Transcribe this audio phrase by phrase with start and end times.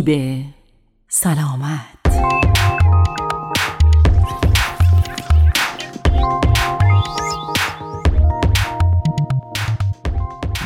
[0.00, 0.44] سیب
[1.08, 1.80] سلامت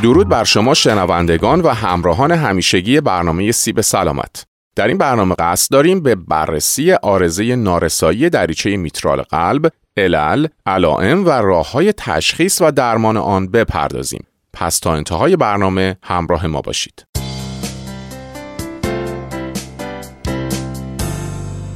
[0.02, 4.45] درود بر شما شنوندگان و همراهان همیشگی برنامه سیب سلامت
[4.77, 11.30] در این برنامه قصد داریم به بررسی آرزه نارسایی دریچه میترال قلب، علل، علائم و
[11.30, 14.27] راه های تشخیص و درمان آن بپردازیم.
[14.52, 17.13] پس تا انتهای برنامه همراه ما باشید.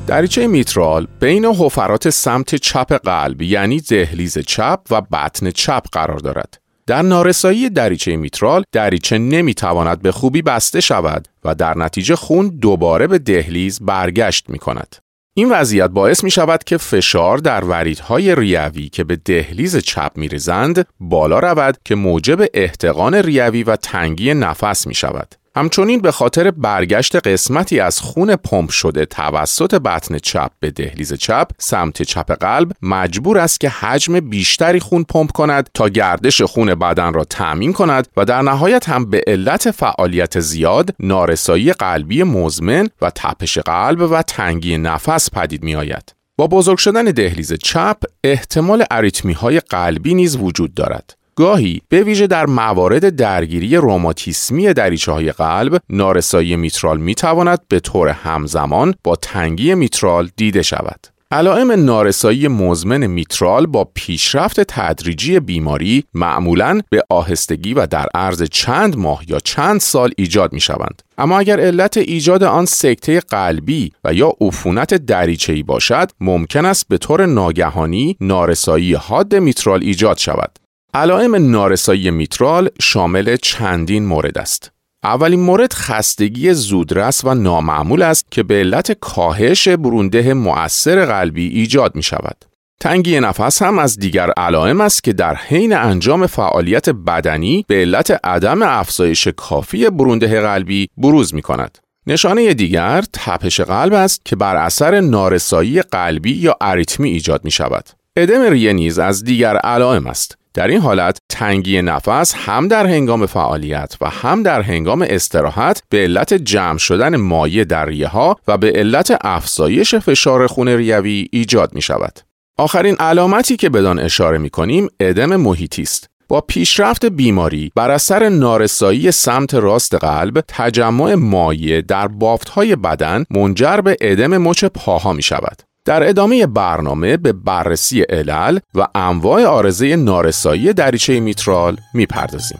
[0.09, 6.61] دریچه میترال بین حفرات سمت چپ قلب یعنی دهلیز چپ و بطن چپ قرار دارد.
[6.87, 13.06] در نارسایی دریچه میترال دریچه نمی‌تواند به خوبی بسته شود و در نتیجه خون دوباره
[13.06, 14.97] به دهلیز برگشت می کند.
[15.34, 20.29] این وضعیت باعث می شود که فشار در وریدهای ریوی که به دهلیز چپ می
[20.29, 25.34] ریزند بالا رود که موجب احتقان ریوی و تنگی نفس می شود.
[25.59, 31.48] همچنین به خاطر برگشت قسمتی از خون پمپ شده توسط بطن چپ به دهلیز چپ
[31.59, 37.12] سمت چپ قلب مجبور است که حجم بیشتری خون پمپ کند تا گردش خون بدن
[37.12, 43.11] را تأمین کند و در نهایت هم به علت فعالیت زیاد نارسایی قلبی مزمن و
[43.14, 46.14] تپش قلب و تنگی نفس پدید می آید.
[46.36, 51.14] با بزرگ شدن دهلیز چپ احتمال اریتمی های قلبی نیز وجود دارد.
[51.39, 57.80] گاهی به ویژه در موارد درگیری روماتیسمی دریچه های قلب نارسایی میترال می تواند به
[57.80, 61.07] طور همزمان با تنگی میترال دیده شود.
[61.30, 68.96] علائم نارسایی مزمن میترال با پیشرفت تدریجی بیماری معمولا به آهستگی و در عرض چند
[68.96, 71.02] ماه یا چند سال ایجاد می شوند.
[71.18, 76.98] اما اگر علت ایجاد آن سکته قلبی و یا عفونت دریچه‌ای باشد ممکن است به
[76.98, 80.58] طور ناگهانی نارسایی حاد میترال ایجاد شود
[80.95, 84.73] علائم نارسایی میترال شامل چندین مورد است.
[85.05, 91.97] اولین مورد خستگی زودرس و نامعمول است که به علت کاهش برونده مؤثر قلبی ایجاد
[91.97, 92.45] می شود.
[92.81, 98.20] تنگی نفس هم از دیگر علائم است که در حین انجام فعالیت بدنی به علت
[98.25, 101.79] عدم افزایش کافی برونده قلبی بروز می کند.
[102.07, 107.89] نشانه دیگر تپش قلب است که بر اثر نارسایی قلبی یا اریتمی ایجاد می شود.
[108.17, 110.38] ادم ریه نیز از دیگر علائم است.
[110.55, 115.98] در این حالت تنگی نفس هم در هنگام فعالیت و هم در هنگام استراحت به
[115.98, 121.75] علت جمع شدن مایع در ریه ها و به علت افزایش فشار خون ریوی ایجاد
[121.75, 122.20] می شود.
[122.58, 126.11] آخرین علامتی که بدان اشاره می کنیم ادم محیطی است.
[126.29, 132.08] با پیشرفت بیماری بر اثر نارسایی سمت راست قلب تجمع مایع در
[132.53, 135.68] های بدن منجر به ادم مچ پاها می شود.
[135.88, 142.59] در ادامه برنامه به بررسی علل و انواع آرزه نارسایی دریچه میترال می‌پردازیم.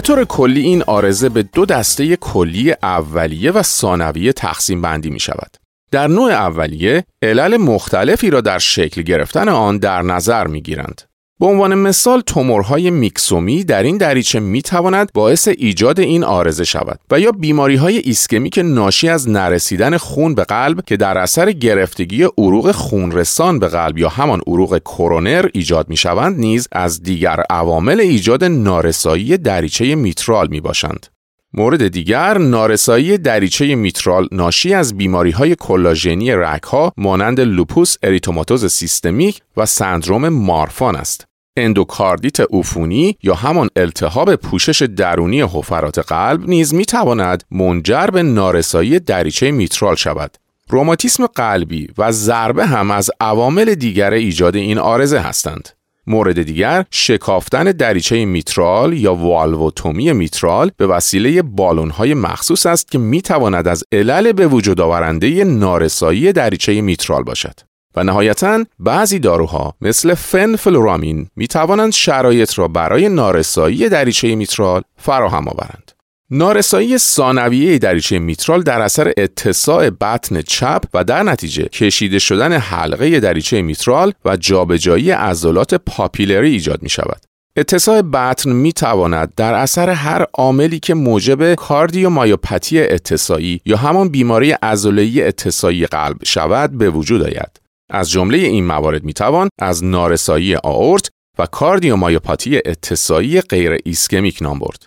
[0.00, 5.20] به طور کلی این آرزه به دو دسته کلی اولیه و ثانویه تقسیم بندی می
[5.20, 5.56] شود.
[5.90, 11.02] در نوع اولیه علل مختلفی را در شکل گرفتن آن در نظر می گیرند.
[11.40, 17.00] به عنوان مثال تومورهای میکسومی در این دریچه می تواند باعث ایجاد این آرزه شود
[17.10, 21.52] و یا بیماری های ایسکمی که ناشی از نرسیدن خون به قلب که در اثر
[21.52, 27.42] گرفتگی عروق خونرسان به قلب یا همان عروق کرونر ایجاد می شوند نیز از دیگر
[27.50, 31.06] عوامل ایجاد نارسایی دریچه میترال می باشند.
[31.54, 39.40] مورد دیگر نارسایی دریچه میترال ناشی از بیماری های کلاژنی رگها مانند لوپوس اریتوماتوز سیستمیک
[39.56, 41.29] و سندروم مارفان است.
[41.56, 48.98] اندوکاردیت عفونی یا همان التهاب پوشش درونی حفرات قلب نیز می تواند منجر به نارسایی
[49.00, 50.36] دریچه میترال شود.
[50.68, 55.68] روماتیسم قلبی و ضربه هم از عوامل دیگر ایجاد این عارضه هستند.
[56.06, 63.22] مورد دیگر شکافتن دریچه میترال یا والوتومی میترال به وسیله بالونهای مخصوص است که می
[63.22, 67.69] تواند از علل به وجود آورنده نارسایی دریچه میترال باشد.
[67.96, 75.48] و نهایتا بعضی داروها مثل فنفلورامین می توانند شرایط را برای نارسایی دریچه میترال فراهم
[75.48, 75.92] آورند.
[76.30, 83.20] نارسایی ثانویه دریچه میترال در اثر اتساع بطن چپ و در نتیجه کشیده شدن حلقه
[83.20, 87.20] دریچه میترال و جابجایی عضلات پاپیلری ایجاد می شود.
[87.56, 94.52] اتساع بطن می تواند در اثر هر عاملی که موجب کاردیومایوپاتی اتساعی یا همان بیماری
[94.52, 97.59] عضله اتساعی قلب شود به وجود آید.
[97.90, 104.58] از جمله این موارد می توان از نارسایی آورت و کاردیومایوپاتی اتساعی غیر ایسکمیک نام
[104.58, 104.86] برد.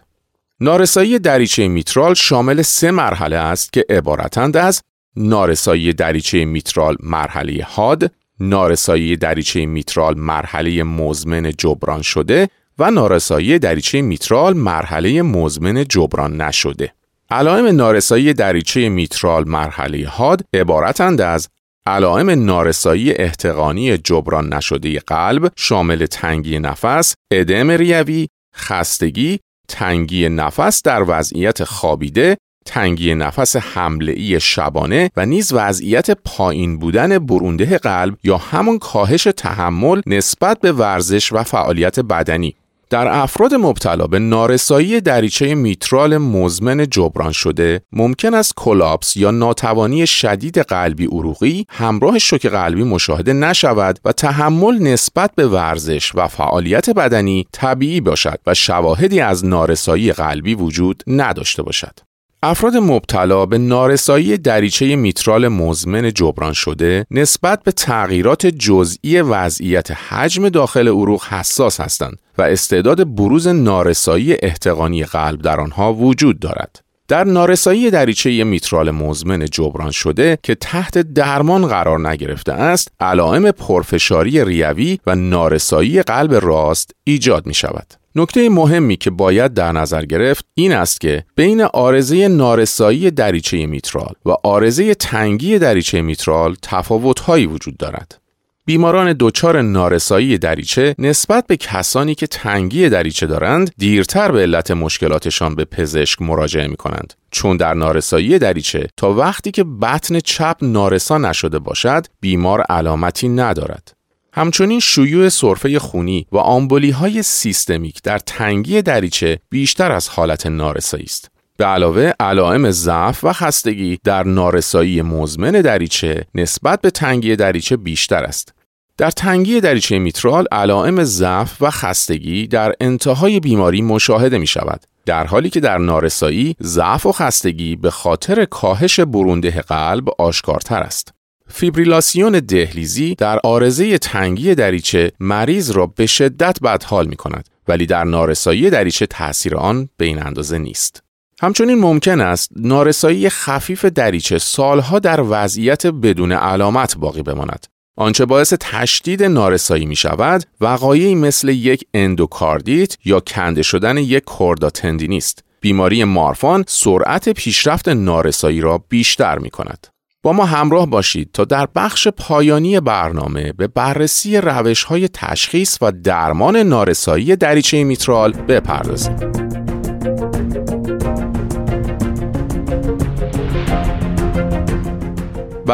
[0.59, 4.81] نارسایی دریچه میترال شامل سه مرحله است که عبارتند از
[5.15, 14.01] نارسایی دریچه میترال مرحله حاد، نارسایی دریچه میترال مرحله مزمن جبران شده و نارسایی دریچه
[14.01, 16.94] میترال مرحله مزمن جبران نشده.
[17.29, 21.50] علائم نارسایی دریچه میترال مرحله حاد عبارتند از
[21.88, 31.06] علائم نارسایی احتقانی جبران نشده قلب شامل تنگی نفس، ادم ریوی، خستگی، تنگی نفس در
[31.07, 38.79] وضعیت خوابیده، تنگی نفس حمله شبانه و نیز وضعیت پایین بودن برونده قلب یا همون
[38.79, 42.56] کاهش تحمل نسبت به ورزش و فعالیت بدنی.
[42.89, 50.07] در افراد مبتلا به نارسایی دریچه میترال مزمن جبران شده ممکن است کلاپس یا ناتوانی
[50.07, 56.89] شدید قلبی عروقی همراه شوک قلبی مشاهده نشود و تحمل نسبت به ورزش و فعالیت
[56.89, 62.12] بدنی طبیعی باشد و شواهدی از نارسایی قلبی وجود نداشته باشد.
[62.45, 70.50] افراد مبتلا به نارسایی دریچه میترال مزمن جبران شده نسبت به تغییرات جزئی وضعیت حجم
[70.50, 76.80] داخل عروق حساس هستند و استعداد بروز نارسایی احتقانی قلب در آنها وجود دارد.
[77.07, 84.46] در نارسایی دریچه میترال مزمن جبران شده که تحت درمان قرار نگرفته است، علائم پرفشاری
[84.46, 88.02] ریوی و نارسایی قلب راست ایجاد می شود.
[88.15, 94.13] نکته مهمی که باید در نظر گرفت این است که بین آرزه نارسایی دریچه میترال
[94.25, 98.19] و آرزه تنگی دریچه میترال تفاوتهایی وجود دارد.
[98.65, 105.56] بیماران دچار نارسایی دریچه نسبت به کسانی که تنگی دریچه دارند دیرتر به علت مشکلاتشان
[105.56, 111.18] به پزشک مراجعه می کنند چون در نارسایی دریچه تا وقتی که بطن چپ نارسا
[111.18, 113.94] نشده باشد بیمار علامتی ندارد
[114.35, 121.03] همچنین شیوع سرفه خونی و آمبولی های سیستمیک در تنگی دریچه بیشتر از حالت نارسایی
[121.03, 121.31] است.
[121.57, 128.24] به علاوه علائم ضعف و خستگی در نارسایی مزمن دریچه نسبت به تنگی دریچه بیشتر
[128.24, 128.53] است.
[128.97, 134.83] در تنگی دریچه میترال علائم ضعف و خستگی در انتهای بیماری مشاهده می شود.
[135.06, 141.13] در حالی که در نارسایی ضعف و خستگی به خاطر کاهش برونده قلب آشکارتر است.
[141.48, 148.04] فیبریلاسیون دهلیزی در آرزه تنگی دریچه مریض را به شدت بدحال می کند ولی در
[148.04, 151.04] نارسایی دریچه تاثیر آن به این اندازه نیست.
[151.42, 157.68] همچنین ممکن است نارسایی خفیف دریچه سالها در وضعیت بدون علامت باقی بماند.
[157.98, 164.69] آنچه باعث تشدید نارسایی می شود وقایعی مثل یک اندوکاردیت یا کنده شدن یک کوردا
[164.69, 165.44] تندینی است.
[165.62, 169.93] بیماری مارفان سرعت پیشرفت نارسایی را بیشتر می کند.
[170.24, 175.92] با ما همراه باشید تا در بخش پایانی برنامه به بررسی روش های تشخیص و
[175.92, 179.52] درمان نارسایی دریچه میترال بپردازیم.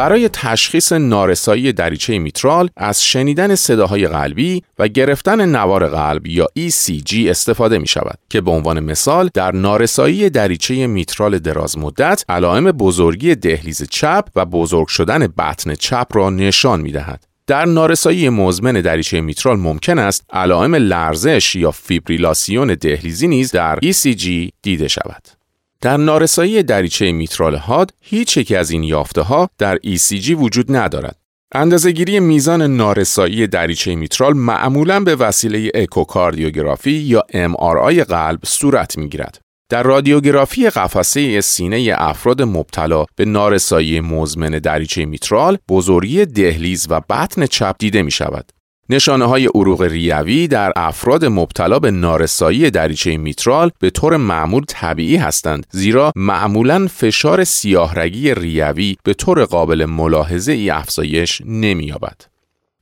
[0.00, 7.14] برای تشخیص نارسایی دریچه میترال از شنیدن صداهای قلبی و گرفتن نوار قلب یا ECG
[7.14, 13.34] استفاده می شود که به عنوان مثال در نارسایی دریچه میترال دراز مدت علائم بزرگی
[13.34, 17.24] دهلیز چپ و بزرگ شدن بطن چپ را نشان می دهد.
[17.46, 24.50] در نارسایی مزمن دریچه میترال ممکن است علائم لرزش یا فیبریلاسیون دهلیزی نیز در ECG
[24.62, 25.39] دیده شود.
[25.82, 31.16] در نارسایی دریچه میترال هاد هیچ یکی از این یافته ها در ECG وجود ندارد.
[31.54, 39.40] اندازهگیری میزان نارسایی دریچه میترال معمولا به وسیله اکوکاردیوگرافی یا MRI قلب صورت می‌گیرد.
[39.70, 47.46] در رادیوگرافی قفسه سینه افراد مبتلا به نارسایی مزمن دریچه میترال بزرگی دهلیز و بطن
[47.46, 48.52] چپ دیده می شود.
[48.92, 55.16] نشانه های عروق ریوی در افراد مبتلا به نارسایی دریچه میترال به طور معمول طبیعی
[55.16, 62.20] هستند زیرا معمولا فشار سیاهرگی ریوی به طور قابل ملاحظه ای افزایش نمییابد.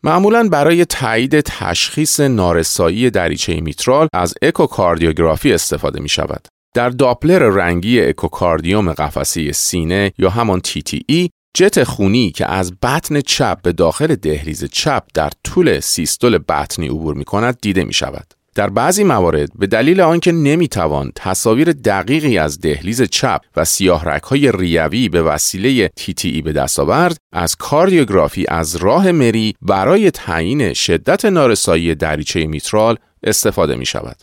[0.02, 6.48] معمولا برای تایید تشخیص نارسایی دریچه میترال از اکوکاردیوگرافی استفاده می شود.
[6.74, 13.62] در داپلر رنگی اکوکاردیوم قفسه سینه یا همان TTE جت خونی که از بطن چپ
[13.62, 18.34] به داخل دهلیز چپ در طول سیستول بطنی عبور می کند دیده می شود.
[18.54, 24.52] در بعضی موارد به دلیل آنکه نمی‌توان تصاویر دقیقی از دهلیز چپ و سیاه های
[24.52, 31.24] ریوی به وسیله TTE به دست آورد از کاردیوگرافی از راه مری برای تعیین شدت
[31.24, 34.16] نارسایی دریچه میترال استفاده می شود.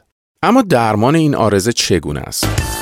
[0.44, 2.75] اما درمان این عارضه چگونه است؟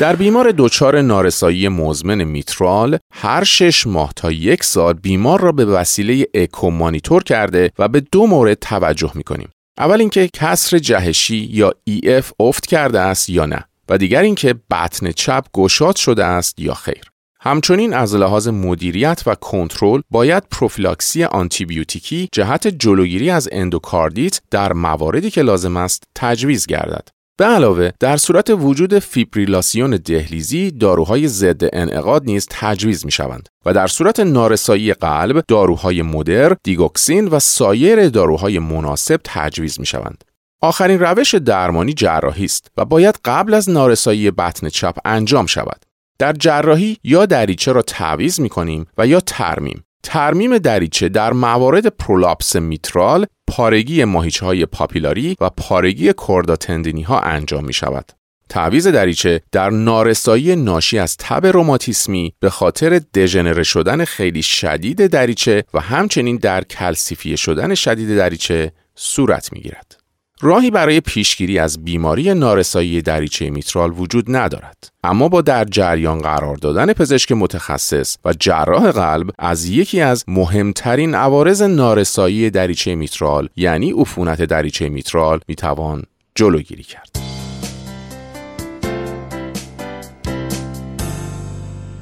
[0.00, 5.64] در بیمار دچار نارسایی مزمن میترال هر شش ماه تا یک سال بیمار را به
[5.64, 9.48] وسیله اکو مانیتور کرده و به دو مورد توجه می کنیم.
[9.78, 11.72] اول اینکه کسر جهشی یا
[12.04, 16.74] EF افت کرده است یا نه و دیگر اینکه بطن چپ گشاد شده است یا
[16.74, 17.04] خیر.
[17.40, 25.30] همچنین از لحاظ مدیریت و کنترل باید پروفیلاکسی آنتیبیوتیکی جهت جلوگیری از اندوکاردیت در مواردی
[25.30, 27.08] که لازم است تجویز گردد.
[27.40, 33.72] به علاوه در صورت وجود فیبریلاسیون دهلیزی داروهای ضد انعقاد نیز تجویز می شوند و
[33.72, 40.24] در صورت نارسایی قلب داروهای مدر، دیگوکسین و سایر داروهای مناسب تجویز می شوند.
[40.62, 45.84] آخرین روش درمانی جراحی است و باید قبل از نارسایی بطن چپ انجام شود.
[46.18, 49.84] در جراحی یا دریچه را تعویض می کنیم و یا ترمیم.
[50.02, 57.20] ترمیم دریچه در موارد پرولاپس میترال، پارگی ماهیچه های پاپیلاری و پارگی chordae tendineae ها
[57.20, 58.12] انجام می شود.
[58.48, 65.64] تعویز دریچه در نارسایی ناشی از تب روماتیسمی به خاطر دژنره شدن خیلی شدید دریچه
[65.74, 69.99] و همچنین در کلسیفیه شدن شدید دریچه صورت می گیرد.
[70.42, 74.88] راهی برای پیشگیری از بیماری نارسایی دریچه میترال وجود ندارد.
[75.04, 81.14] اما با در جریان قرار دادن پزشک متخصص و جراح قلب از یکی از مهمترین
[81.14, 86.02] عوارض نارسایی دریچه میترال یعنی عفونت دریچه میترال می‌توان
[86.34, 87.16] جلوگیری کرد.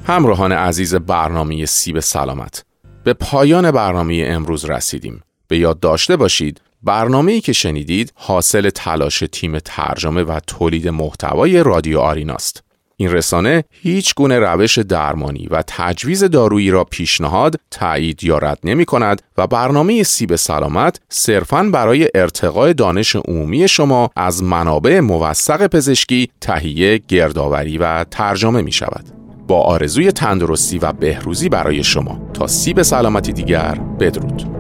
[0.07, 2.65] همراهان عزیز برنامه سیب سلامت
[3.05, 5.23] به پایان برنامه امروز رسیدیم.
[5.49, 11.63] به یاد داشته باشید برنامه ای که شنیدید حاصل تلاش تیم ترجمه و تولید محتوای
[11.63, 12.63] رادیو آریناست.
[13.01, 18.85] این رسانه هیچ گونه روش درمانی و تجویز دارویی را پیشنهاد، تایید یا رد نمی
[18.85, 26.31] کند و برنامه سیب سلامت صرفاً برای ارتقای دانش عمومی شما از منابع موثق پزشکی
[26.41, 29.05] تهیه، گردآوری و ترجمه می شود.
[29.49, 34.58] با آرزوی تندرستی و بهروزی برای شما تا سیب سلامتی دیگر بدرود.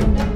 [0.00, 0.29] Thank you.